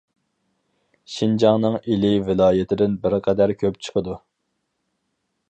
شىنجاڭنىڭ 1.15 1.77
ئىلى 1.81 2.11
ۋىلايىتىدىن 2.31 2.97
بىر 3.05 3.19
قەدەر 3.29 3.55
كۆپ 3.61 3.79
چىقىدۇ. 3.89 4.19